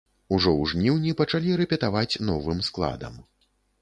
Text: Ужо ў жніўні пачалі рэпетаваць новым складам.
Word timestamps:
Ужо 0.35 0.51
ў 0.53 0.69
жніўні 0.71 1.13
пачалі 1.19 1.53
рэпетаваць 1.61 2.19
новым 2.31 2.67
складам. 2.69 3.13